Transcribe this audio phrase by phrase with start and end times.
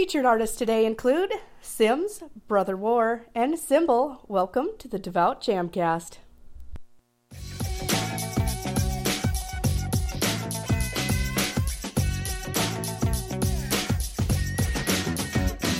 [0.00, 1.30] Featured artists today include
[1.60, 4.24] S!mz, Brutha War, and Symbol.
[4.28, 6.16] Welcome to the Devout Jamcast.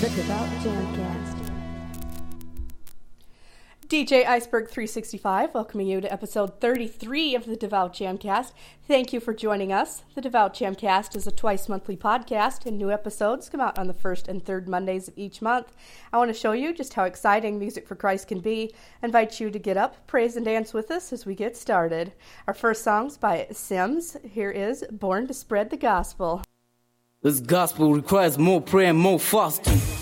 [0.00, 1.20] The Devout Jamcast.
[3.91, 8.52] DJ Iceberg 365 welcoming you to episode 33 of the Devout Jamcast.
[8.86, 10.04] Thank you for joining us.
[10.14, 13.93] The Devout Jamcast is a twice monthly podcast, and new episodes come out on the
[13.93, 15.75] first and third Mondays of each month.
[16.13, 18.72] I want to show you just how exciting Music for Christ can be.
[19.03, 22.13] I invite you to get up, praise, and dance with us as we get started.
[22.46, 24.25] Our first song's by S!mz.
[24.25, 26.44] Here is Born to Spread the Gospel.
[27.22, 30.00] This gospel requires more prayer and more fasting.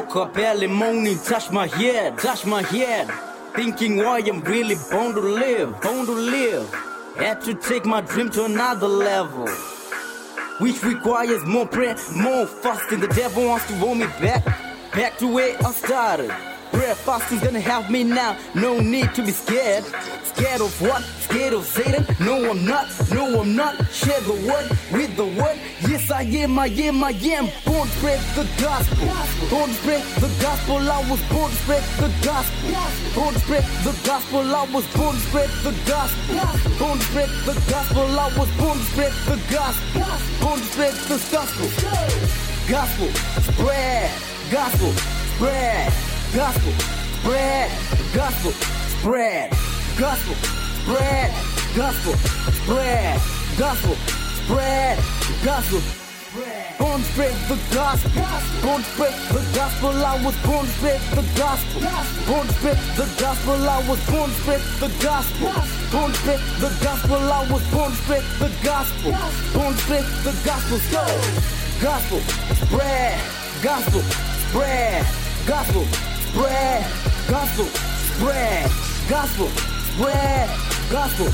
[0.00, 3.10] Woke up early morning, touch my head, touch my head,
[3.54, 6.72] thinking why I'm really born to live, born to live.
[7.16, 9.46] Had to take my dream to another level,
[10.58, 13.00] which requires more prayer, more fasting.
[13.00, 14.44] The devil wants to hold me back,
[14.92, 16.30] back to where I started.
[16.72, 19.84] Prayer fasting's gonna help me now, no need to be scared.
[20.22, 21.02] Scared of what?
[21.02, 22.06] Scared of Satan?
[22.18, 22.88] No, I'm not.
[23.10, 23.74] No, I'm not.
[23.92, 25.58] Share the word with the word.
[25.82, 26.58] Yes, I am.
[26.58, 27.04] I am.
[27.04, 27.48] I am.
[27.66, 29.06] Born to spread the gospel.
[29.50, 30.78] Born to spread the gospel.
[30.78, 32.70] I was born to spread the gospel.
[33.14, 34.54] Born to spread the gospel.
[34.54, 36.34] I was born to spread the gospel.
[36.78, 38.18] Born to spread the gospel.
[38.18, 40.02] I was born to spread the gospel.
[40.40, 41.68] Born to spread the gospel.
[42.70, 43.08] Gospel.
[43.52, 44.10] Spread.
[44.50, 44.92] Gospel.
[45.36, 46.09] Spread.
[46.34, 46.72] Gospel.
[47.20, 47.70] Spread.
[48.14, 48.52] Gospel.
[49.00, 50.34] Spread gospel,
[50.80, 51.30] spread,
[51.76, 52.14] gospel,
[52.64, 53.20] spread,
[53.58, 54.98] gospel, spread,
[55.44, 55.80] gospel.
[56.78, 58.22] Born to spread the gospel,
[58.62, 59.90] born to spread the gospel.
[59.90, 61.80] I was born to spread the gospel,
[62.26, 63.68] born to spread the gospel.
[63.68, 65.52] I was born to spread the gospel,
[65.92, 67.16] born to spread the gospel.
[67.16, 69.12] I was born to spread the gospel,
[69.52, 70.78] born to spread the gospel.
[70.78, 71.04] So,
[71.82, 72.20] gospel,
[72.64, 73.20] spread,
[73.62, 74.02] gospel,
[74.48, 75.06] spread,
[75.46, 76.86] gospel, spread,
[77.28, 78.70] gospel, spread,
[79.08, 79.70] gospel
[80.00, 80.48] spread
[80.90, 81.26] gospel,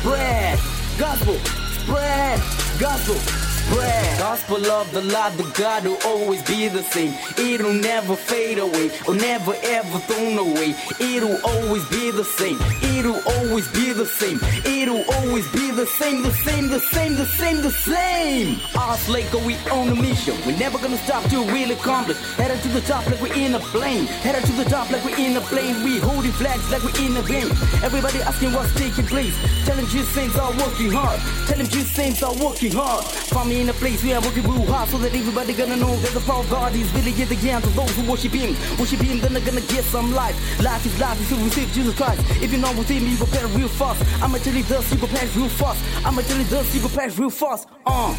[0.00, 0.58] spread
[0.98, 1.38] gospel,
[1.82, 2.40] spread
[2.78, 3.44] gospel.
[3.64, 4.18] Spread.
[4.18, 7.14] Gospel of the Lord, the God will always be the same.
[7.38, 10.74] It'll never fade away or never ever thrown away.
[11.00, 12.58] It'll always be the same.
[12.94, 14.38] It'll always be the same.
[14.64, 18.60] It'll always be the same, the same, the same, the same, the same.
[18.76, 20.36] Us Laker, we on a mission.
[20.46, 22.18] We're never gonna stop till we accomplish.
[22.36, 24.06] Headed to the top like we're in a plane.
[24.22, 25.82] Headed to the top like we're in a plane.
[25.82, 27.50] We holding flags like we're in a game.
[27.82, 29.34] Everybody asking what's taking place.
[29.66, 31.18] Telling you saints are working hard.
[31.48, 33.04] Telling you saints are working hard.
[33.34, 35.96] Find me in a place we are working real hard so that everybody gonna know
[35.96, 38.54] that the power of God is really in the hands of those who worship Him.
[38.78, 40.36] Worship Him, then they're gonna get some life.
[40.62, 42.22] Life is life if you receive Jesus Christ.
[42.40, 44.02] If you know within me, you prepare real fast.
[44.22, 45.80] I'ma tell you this, you prepare real fast.
[46.04, 47.68] I'ma tell you this, you prepare real fast.
[47.86, 48.14] Uh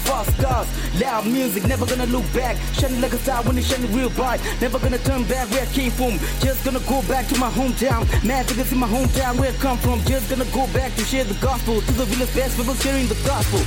[0.00, 0.66] fast stars,
[1.00, 2.56] loud music, never gonna look back.
[2.72, 4.40] Shining like a star when it's shining real bright.
[4.60, 6.18] Never gonna turn back where I came from.
[6.40, 8.02] Just gonna go back to my hometown.
[8.24, 10.00] Mad because in my hometown where I come from.
[10.04, 13.20] Just gonna go back to share the gospel to the realest best people sharing the
[13.26, 13.60] gospel.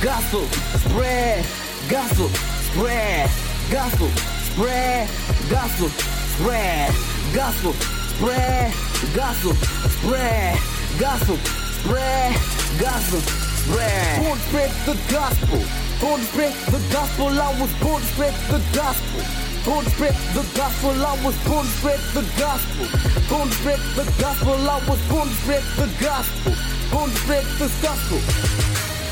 [0.00, 0.46] Gospel,
[0.88, 1.44] spread,
[1.90, 2.28] gospel,
[2.70, 3.28] spread,
[3.70, 4.08] gospel,
[4.48, 5.10] spread,
[5.50, 6.94] gospel, spread,
[7.34, 8.74] gospel, spread,
[9.14, 10.58] gospel, spread,
[10.98, 11.36] gospel,
[11.80, 12.36] spread,
[12.78, 13.20] gospel,
[13.64, 14.20] spread.
[14.20, 15.60] Born to spread the gospel.
[16.00, 17.28] Born to spread the gospel.
[17.28, 19.24] I was born to spread the gospel.
[19.64, 20.90] Born to spread the gospel.
[20.90, 22.86] I was born to spread the gospel.
[23.30, 24.68] Born to spread the gospel.
[24.68, 26.52] I was born to spread the gospel.
[26.92, 28.20] Born to spread the gospel.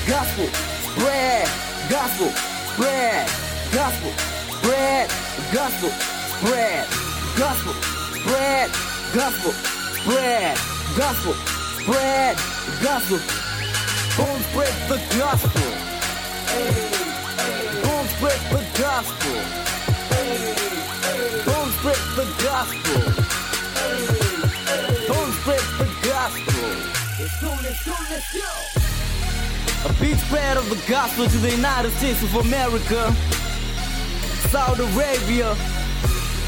[0.04, 0.48] Gospel,
[0.92, 1.48] spread,
[1.88, 2.28] gospel,
[2.76, 3.24] spread,
[3.72, 4.12] gospel,
[4.60, 5.08] spread, gospel, spread,
[5.48, 5.90] gospel,
[6.44, 6.84] spread,
[7.40, 9.52] gospel, spread, gospel,
[11.82, 12.36] spread,
[12.82, 13.18] gospel.
[14.16, 15.70] Born to spread the gospel.
[17.82, 19.38] To spread the gospel.
[21.44, 23.00] To spread the gospel.
[25.06, 26.58] To spread the gospel.
[29.84, 33.14] A big spread of the gospel to the United States of America,
[34.50, 35.56] Saudi Arabia,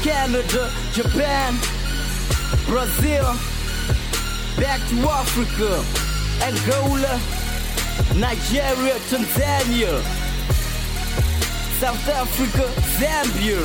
[0.03, 1.55] Canada, Japan,
[2.71, 3.25] Brazil,
[4.55, 5.83] back to Africa,
[6.41, 7.19] Angola,
[8.17, 10.01] Nigeria, Tanzania,
[11.81, 13.59] South Africa, Zambia,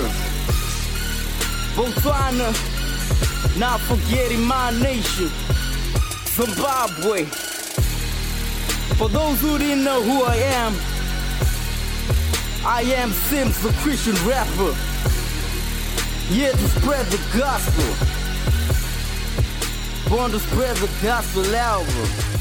[1.77, 2.51] Botswana,
[3.57, 5.31] not forgetting my nation,
[6.35, 7.27] Zimbabwe.
[8.97, 10.75] For those who didn't know who I am,
[12.67, 14.75] I am S!mz, a Christian rapper.
[16.27, 18.17] Here to spread the gospel.
[20.09, 22.37] Born to spread the gospel album.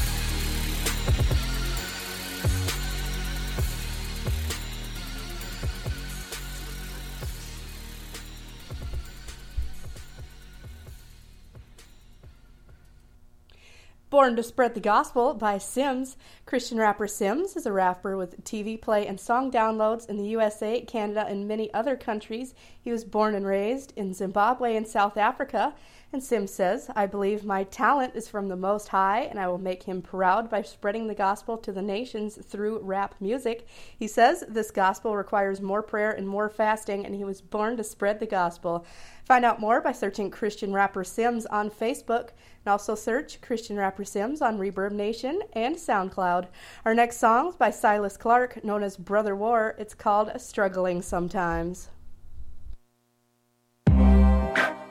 [14.08, 16.14] Born to Spread the Gospel by S!mz.
[16.46, 20.80] Christian rapper S!mz is a rapper with TV play and song downloads in the USA,
[20.82, 22.54] Canada, and many other countries.
[22.86, 25.74] He was born and raised in Zimbabwe and South Africa.
[26.12, 29.58] And S!mz says, I believe my talent is from the Most High, and I will
[29.58, 33.66] make him proud by spreading the gospel to the nations through rap music.
[33.98, 37.82] He says this gospel requires more prayer and more fasting, and he was born to
[37.82, 38.86] spread the gospel.
[39.24, 42.28] Find out more by searching Christian Rapper S!mz on Facebook.
[42.64, 46.46] And also search Christian Rapper S!mz on ReverbNation and SoundCloud.
[46.84, 49.74] Our next song is by Silas Clark, known as Brutha War.
[49.76, 51.88] It's called Struggling Sometimes.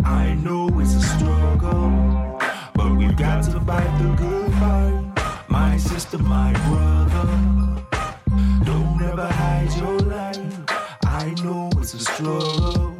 [0.05, 2.39] I know it's a struggle,
[2.73, 5.49] but we've got to fight the good fight.
[5.49, 7.27] My sister, my brother,
[8.63, 10.39] don't ever hide your light.
[11.03, 12.95] I know it's a struggle,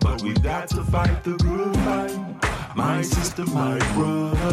[0.00, 2.38] but we've got to fight the good fight
[2.78, 4.52] my sister, my brother.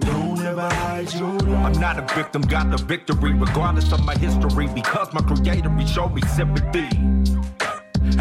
[0.00, 1.64] Don't ever hide your love.
[1.64, 6.12] I'm not a victim, got the victory, regardless of my history, because my creator showed
[6.14, 6.88] me sympathy.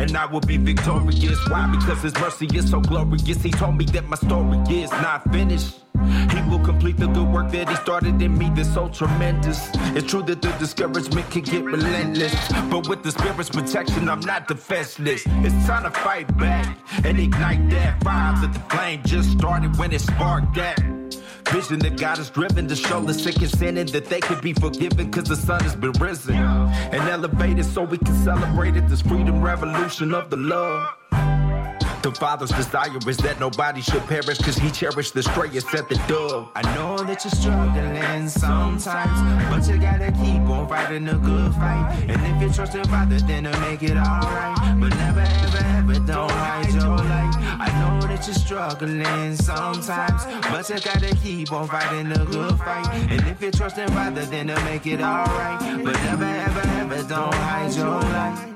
[0.01, 1.39] And I will be victorious.
[1.47, 1.67] Why?
[1.67, 3.43] Because his mercy is so glorious.
[3.43, 5.81] He told me that my story is not finished.
[6.33, 9.69] He will complete the good work that he started in me that's so tremendous.
[9.95, 12.33] It's true that the discouragement can get relentless.
[12.71, 15.21] But with the spirit's protection, I'm not defenseless.
[15.27, 19.93] It's time to fight back and ignite that fire that the flame just started when
[19.93, 21.00] it sparked that.
[21.51, 24.53] Vision that God is driven to show the sick and sinning that they could be
[24.53, 28.87] forgiven because the sun has been risen and elevated so we can celebrate it.
[28.87, 30.95] This freedom revolution of the love.
[32.03, 35.95] The Father's desire is that nobody should perish because He cherished the strayest at the
[36.07, 36.49] dove.
[36.55, 38.83] I know that you're struggling sometimes,
[39.51, 42.05] but you gotta keep on fighting a good fight.
[42.07, 44.57] And if you trust your Father, then it'll make it alright.
[44.79, 47.30] But never, ever, ever don't hide your light.
[47.61, 52.87] I know that you're struggling sometimes, but you gotta keep on fighting a good fight.
[53.11, 55.59] And if you trust your rather then it'll make it alright.
[55.85, 58.50] But never, ever, ever don't hide your light.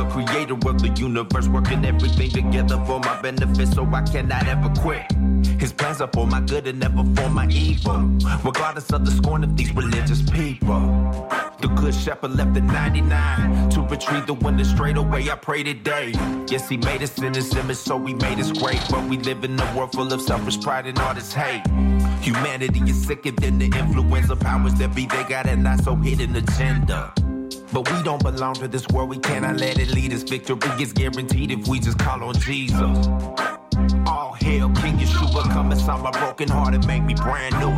[0.00, 4.70] The creator of the universe working everything together for my benefit, so I cannot ever
[4.80, 5.04] quit.
[5.60, 7.98] His plans are for my good and never for my evil,
[8.42, 10.80] regardless of the scorn of these religious people.
[11.60, 15.30] The good shepherd left the 99 to retrieve the one that straight away.
[15.30, 16.14] I pray today.
[16.48, 18.80] Yes, he made us in his image, so we made us great.
[18.90, 21.66] But we live in a world full of selfish pride and all this hate.
[22.22, 25.04] Humanity is sicker than the influence of powers that be.
[25.04, 27.12] They got a not so hidden agenda.
[27.72, 30.22] But we don't belong to this world, we cannot let it lead us.
[30.22, 33.49] Victory is guaranteed if we just call on Jesus.
[34.06, 37.70] All hail King Yeshua, come solve my broken heart and make me brand new.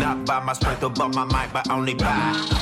[0.00, 2.12] Not by my strength or by my might, but only by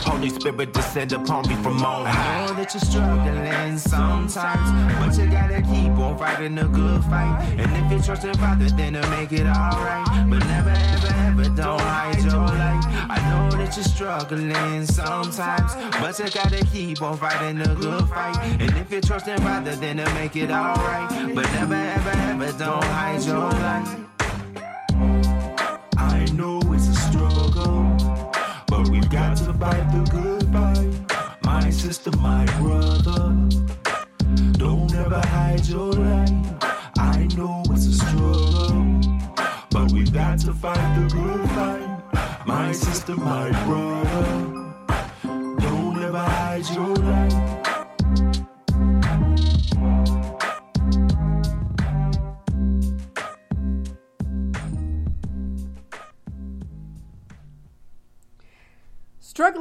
[0.04, 2.44] Holy Spirit descend upon me from on high.
[2.44, 7.40] I know that you're struggling sometimes, but you gotta keep on fighting a good fight.
[7.58, 10.06] And if you trust your Father, then it'll make it alright.
[10.28, 12.84] But never, ever, ever don't hide your light.
[13.08, 18.36] I know that you're struggling sometimes, but you gotta keep on fighting a good fight.
[18.60, 21.34] And if you trust your Father, then it'll make it alright.
[21.34, 24.19] But never, ever, ever don't hide your light.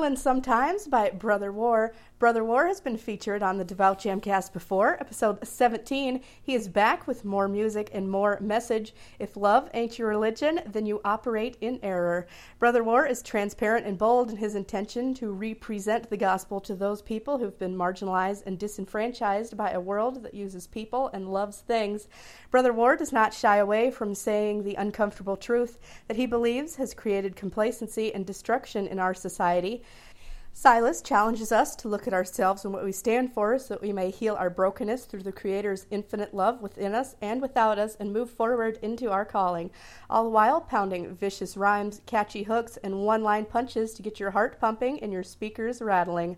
[0.10, 1.94] Struggling Sometimes by Brutha War.
[2.20, 6.22] Brutha War has been featured on the Devout Jamcast before, episode 17.
[6.42, 8.94] He is back with more music and more message.
[9.20, 12.28] If love ain't your religion, then you operate in error.
[12.60, 17.02] Brutha War is transparent and bold in his intention to represent the gospel to those
[17.02, 22.08] people who've been marginalized and disenfranchised by a world that uses people and loves things.
[22.52, 26.94] Brutha War does not shy away from saying the uncomfortable truth that he believes has
[26.94, 29.84] created complacency and destruction in our society.
[30.52, 33.94] Silas challenges us to look at ourselves and what we stand for so that we
[33.94, 38.12] may heal our brokenness through the Creator's infinite love within us and without us and
[38.12, 39.70] move forward into our calling,
[40.10, 44.32] all the while pounding vicious rhymes, catchy hooks, and one line punches to get your
[44.32, 46.36] heart pumping and your speakers rattling.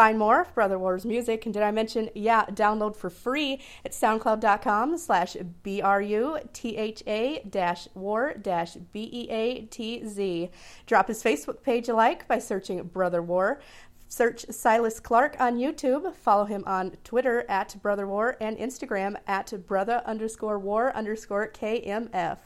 [0.00, 3.92] Find more of Brutha War's music, and did I mention, yeah, download for free at
[3.92, 10.50] soundcloud.com slash B-R-U-T-H-A dash war dash B-E-A-T-Z.
[10.86, 13.60] Drop his Facebook page a like by searching Brutha War.
[14.08, 16.14] Search Silas Clark on YouTube.
[16.14, 22.38] Follow him on Twitter at Brutha War and Instagram at brother underscore war underscore KMF.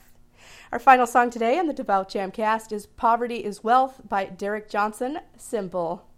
[0.73, 5.21] Our final song today on the Devout Jamcast is Poverty is Wealth by Derek Johnson,
[5.37, 6.09] Symbol.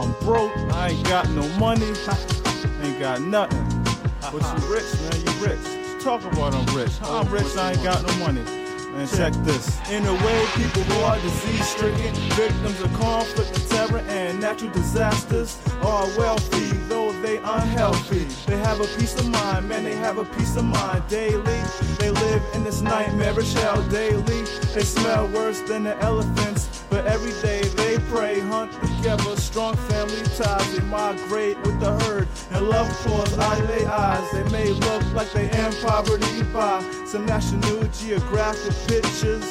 [0.00, 3.62] I'm broke, I ain't got no money, ain't got nothing.
[4.22, 4.72] But you uh-huh.
[4.72, 6.02] rich, man, you rich.
[6.02, 6.92] Talk about I'm rich.
[7.02, 8.40] I'm rich, I ain't got no money.
[8.96, 9.78] And check this.
[9.90, 14.70] In a way, people who are disease stricken, victims of conflict and terror and natural
[14.72, 18.24] disasters, are wealthy, though they unhealthy.
[18.46, 21.60] They have a peace of mind, man, they have a peace of mind daily.
[21.98, 24.44] They live in this nightmarish hell daily.
[24.74, 30.22] They smell worse than the elephants, but every day they pray, hunt together, strong family
[30.36, 30.76] ties.
[30.76, 32.90] They migrate with the herd, and love
[33.38, 34.30] out of their eyes.
[34.32, 39.44] They may look like they in poverty by some National Geographic pictures.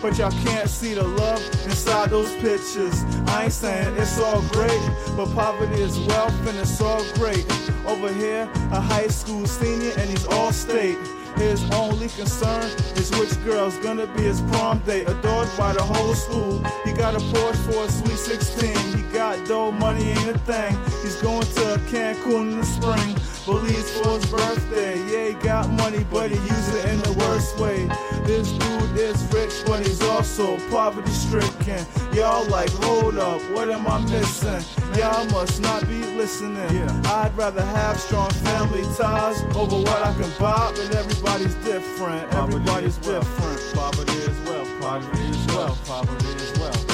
[0.00, 3.04] But y'all can't see the love inside those pictures.
[3.28, 4.82] I ain't saying it's all great,
[5.16, 7.46] but poverty is wealth and it's all great.
[7.86, 10.98] Over here, a high school senior and he's all state.
[11.36, 12.64] His only concern
[12.96, 15.08] is which girl's gonna be his prom date.
[15.08, 16.62] Adored by the whole school.
[16.84, 18.76] He got a Porsche for a sweet 16.
[18.96, 20.76] He got dough, money ain't a thing.
[21.02, 23.16] He's going to Cancun in the spring.
[23.44, 24.96] Believes for his birthday.
[25.10, 27.88] Yeah, he got money, but he uses it in the worst way.
[28.24, 31.84] This dude is rich, but he's also poverty stricken.
[32.14, 34.62] Y'all like, hold up, what am I missing?
[34.96, 36.88] Y'all must not be listening.
[37.06, 42.32] I'd rather have strong family ties over what I can buy, but everybody's different.
[42.34, 43.74] Everybody's different.
[43.74, 44.80] Poverty is wealth.
[44.80, 45.86] Poverty is wealth.
[45.88, 46.88] Poverty is wealth.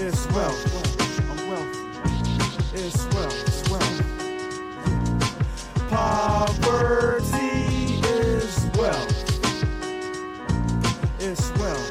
[0.01, 1.31] It's wealth.
[1.31, 1.78] I'm wealthy.
[2.81, 3.43] It's wealth.
[3.49, 4.03] It's wealth.
[5.91, 7.27] Poverty
[8.07, 9.11] is wealth.
[11.19, 11.91] It's wealth.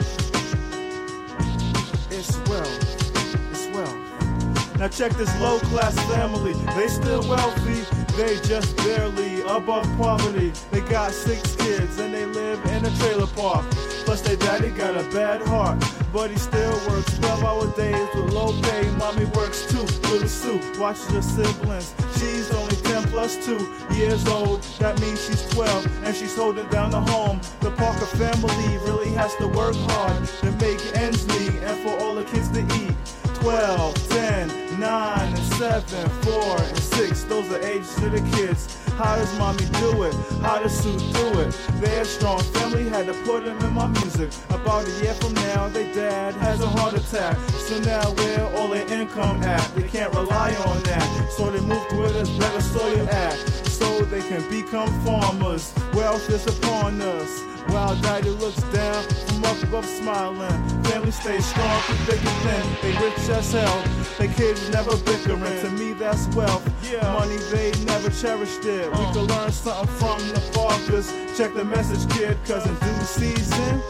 [2.09, 3.51] It's wealth.
[3.51, 4.79] It's wealth.
[4.79, 6.53] Now check this low class family.
[6.77, 7.83] They still wealthy.
[8.15, 10.53] They just barely above poverty.
[10.71, 13.65] They got six kids and they live in a trailer park.
[14.07, 15.83] Plus their daddy got a bad heart.
[16.13, 18.89] But he still works 12 hour days with low pay.
[18.91, 19.83] Mommy works too.
[20.09, 21.93] Little Sue watches her siblings.
[22.17, 23.57] She's only 10 plus 2
[23.95, 24.61] years old.
[24.79, 27.41] That means she's 12 and she's holding down the home.
[27.59, 32.15] The Parker family really has to work hard to make ends meet and for all
[32.15, 32.95] the kids to eat.
[33.41, 37.23] 12, 10, 9, and 7, 4, and 6.
[37.23, 38.86] Those are ages of the kids.
[38.97, 40.15] How does mommy do it?
[40.41, 41.55] How does Sue do it?
[41.79, 44.31] Their strong family had to put them in my music.
[44.49, 47.37] About a year from now, their dad has a heart attack.
[47.67, 49.63] So now where all their income at?
[49.75, 51.29] They can't rely on that.
[51.37, 53.66] So they moved where there's better soil at.
[53.77, 55.71] So they can become farmers.
[55.93, 57.41] Wealth is upon us.
[57.67, 60.83] While daddy looks down from up above smiling.
[60.85, 62.65] Family stays strong through thick and thin.
[62.81, 63.83] They rich as hell.
[64.17, 65.61] Their kids never bickering.
[65.61, 66.65] To me, that's wealth.
[67.03, 68.89] Money, they never cherished it.
[68.91, 69.13] We uh.
[69.13, 71.11] could learn something from the Parkers.
[71.37, 73.81] Check the message, kid, cause in due season,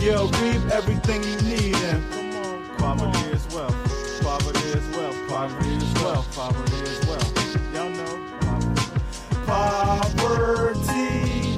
[0.00, 1.76] you'll reap everything you need.
[1.90, 3.74] And come on, poverty is wealth.
[4.22, 5.28] Poverty is wealth.
[5.28, 6.36] Poverty is wealth.
[6.36, 7.67] Poverty is wealth.
[9.48, 10.84] Poverty.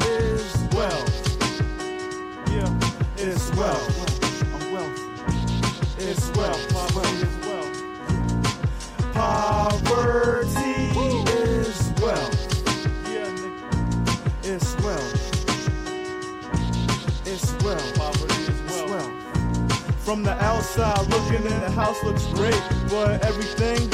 [0.06, 1.12] Is wealth.
[2.48, 2.70] Yeah,
[3.16, 4.54] it's wealth.
[4.54, 5.02] I'm wealthy.
[5.98, 6.72] It's wealth.
[6.72, 7.76] Poverty is wealth.
[9.12, 10.78] Poverty
[11.34, 12.38] is wealth.
[13.10, 13.68] Yeah, nigga.
[14.44, 15.14] It's wealth.
[17.26, 17.94] It's wealth.
[17.96, 19.12] Poverty is wealth.
[20.04, 23.90] From the outside looking in, the house looks great, but everything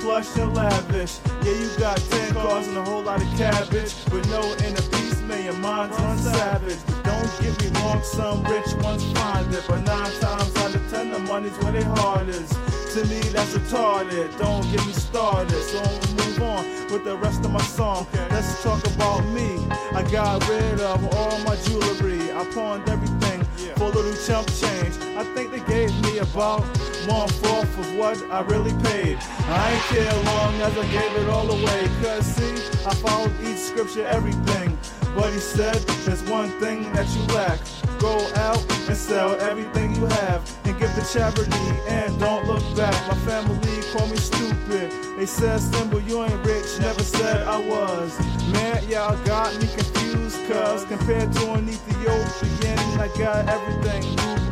[0.00, 1.18] plush and lavish.
[1.42, 5.20] Yeah, you got 10 cars and a whole lot of cabbage, but no inner peace,
[5.22, 6.78] man, your mind's on savage.
[7.04, 11.10] Don't get me wrong, some rich ones find it, but nine times out of ten,
[11.10, 12.48] the money's where their heart is.
[12.94, 14.36] To me, that's retarded.
[14.38, 15.62] Don't get me started.
[15.62, 18.06] So I'm move on with the rest of my song.
[18.30, 19.66] Let's talk about me.
[19.92, 22.32] I got rid of all my jewelry.
[22.32, 23.44] I pawned everything
[23.76, 24.96] for little chump change.
[25.16, 26.64] I think they gave me about
[27.08, 29.18] one fourth of what I really paid.
[29.48, 31.88] I ain't care long as I gave it all away.
[32.02, 32.54] Cause see,
[32.86, 34.78] I followed each scripture, everything.
[35.14, 37.58] But he said, there's one thing that you lack.
[37.98, 41.50] Go out and sell everything you have and give to charity
[41.88, 42.94] and don't look back.
[43.08, 43.58] My family
[43.92, 44.92] call me stupid.
[45.16, 48.18] They said Symbol, you ain't rich, never said I was.
[48.52, 54.04] Man, y'all got me confused, cuz compared to an Ethiopian, I got everything.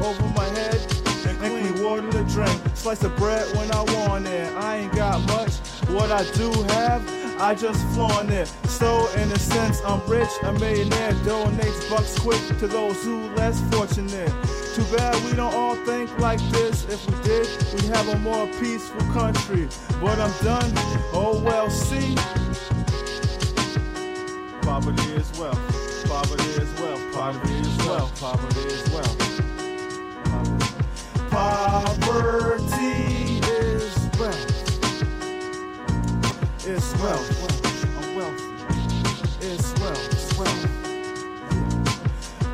[0.03, 0.96] Over my head,
[1.27, 2.61] and clean water to drink.
[2.75, 4.53] Slice of bread when I want it.
[4.57, 5.53] I ain't got much.
[5.91, 7.03] What I do have,
[7.41, 8.49] I just flaunt it.
[8.69, 11.13] So in a sense, I'm rich, a millionaire.
[11.25, 14.33] Donates bucks quick to those who less fortunate.
[14.75, 16.85] Too bad we don't all think like this.
[16.85, 19.69] If we did, we'd have a more peaceful country.
[20.01, 20.71] But I'm done.
[21.13, 22.15] Oh well, see.
[24.63, 26.07] Poverty is wealth.
[26.09, 27.15] Poverty is wealth.
[27.15, 28.21] Poverty is wealth.
[28.21, 29.26] Poverty is wealth.
[31.37, 32.65] Poverty
[33.45, 34.51] is wealth.
[36.67, 37.29] It's wealth.
[37.99, 38.45] I'm wealthy.
[39.43, 40.39] It's wealth.
[40.39, 40.65] Wealth.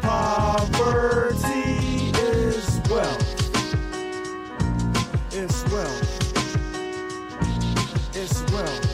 [0.03, 1.61] Poverty
[2.19, 3.29] is wealth.
[5.33, 6.11] It's wealth.
[8.17, 8.92] It's wealth.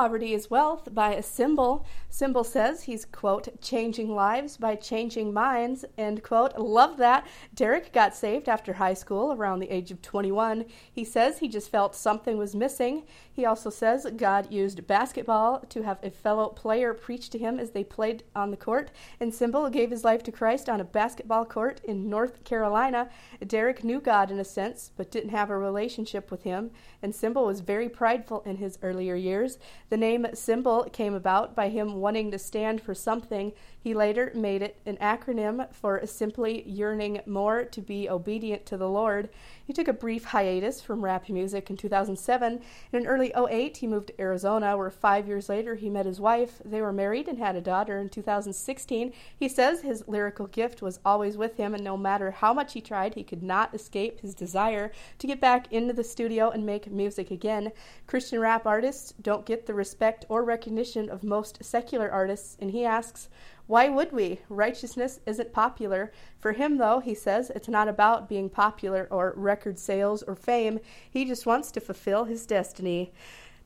[0.00, 1.84] Poverty is Wealth by a Symbol.
[2.20, 6.54] Symbol says he's, quote, changing lives by changing minds, end quote.
[6.58, 7.26] Love that.
[7.54, 10.66] Derek got saved after high school around the age of 21.
[10.92, 13.04] He says he just felt something was missing.
[13.32, 17.70] He also says God used basketball to have a fellow player preach to him as
[17.70, 18.90] they played on the court.
[19.18, 23.08] And Symbol gave his life to Christ on a basketball court in North Carolina.
[23.46, 26.70] Derek knew God in a sense, but didn't have a relationship with him.
[27.02, 29.58] And Symbol was very prideful in his earlier years.
[29.88, 33.52] The name Symbol came about by him wanting to stand for something.
[33.78, 38.88] He later made it an acronym for simply yearning more to be obedient to the
[38.88, 39.28] Lord.
[39.70, 42.60] He took a brief hiatus from rap music in 2007.
[42.92, 46.18] and In early 08, he moved to Arizona, where five years later he met his
[46.18, 46.60] wife.
[46.64, 49.12] They were married and had a daughter in 2016.
[49.36, 52.80] He says his lyrical gift was always with him, and no matter how much he
[52.80, 54.90] tried, he could not escape his desire
[55.20, 57.70] to get back into the studio and make music again.
[58.08, 62.84] Christian rap artists don't get the respect or recognition of most secular artists, and he
[62.84, 63.28] asks,
[63.70, 64.40] why would we?
[64.48, 66.10] Righteousness isn't popular.
[66.40, 70.80] For him, though, he says it's not about being popular or record sales or fame.
[71.08, 73.12] He just wants to fulfill his destiny.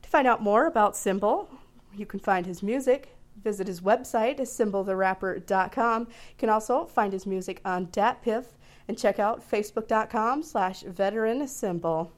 [0.03, 1.49] To find out more about Symbol,
[1.97, 3.17] you can find his music.
[3.43, 6.01] Visit his website, symboltherapper.com.
[6.01, 8.45] You can also find his music on DatPiff
[8.87, 12.11] and check out facebook.com slash veteran symbol.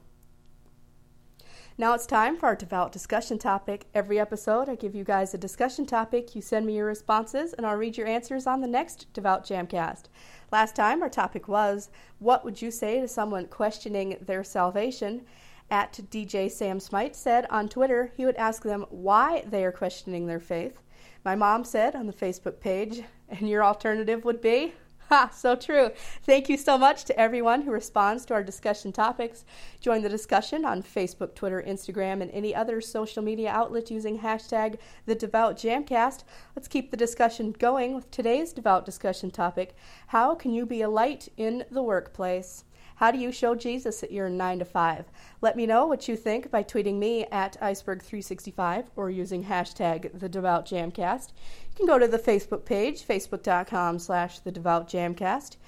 [1.80, 3.86] Now it's time for our devout discussion topic.
[3.94, 6.34] Every episode, I give you guys a discussion topic.
[6.34, 10.06] You send me your responses, and I'll read your answers on the next Devout Jamcast.
[10.50, 11.88] Last time, our topic was
[12.18, 15.24] What would you say to someone questioning their salvation?
[15.70, 20.26] At DJ Sam Smite said on Twitter he would ask them why they are questioning
[20.26, 20.80] their faith.
[21.24, 24.74] My mom said on the Facebook page, and your alternative would be?
[25.08, 25.90] Ha, so true.
[26.22, 29.46] Thank you so much to everyone who responds to our discussion topics.
[29.80, 34.76] Join the discussion on Facebook, Twitter, Instagram, and any other social media outlet using hashtag
[35.06, 36.24] the Devout Jamcast.
[36.54, 39.74] Let's keep the discussion going with today's Devout discussion topic
[40.08, 42.64] How can you be a light in the workplace?
[42.98, 45.04] How do you show Jesus at your 9 to 5?
[45.40, 50.28] Let me know what you think by tweeting me at iceberg365 or using hashtag the
[50.28, 51.28] Devout Jamcast.
[51.28, 55.58] You can go to the Facebook page, facebook.com slash the Devout Jamcast.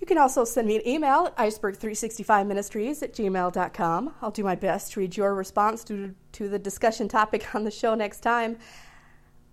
[0.00, 4.14] You can also send me an email at iceberg365ministries at gmail.com.
[4.22, 7.70] I'll do my best to read your response to, to the discussion topic on the
[7.70, 8.56] show next time.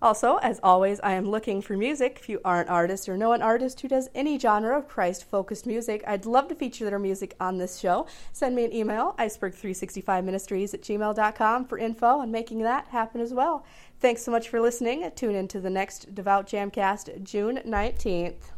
[0.02, 2.18] Also, as always, I am looking for music.
[2.20, 5.24] If you are an artist or know an artist who does any genre of Christ
[5.24, 8.08] focused music, I'd love to feature their music on this show.
[8.34, 13.64] Send me an email, iceberg365ministries at gmail.com, for info on making that happen as well.
[14.00, 15.10] Thanks so much for listening.
[15.16, 18.52] Tune in to the next Devout Jamcast June 19th.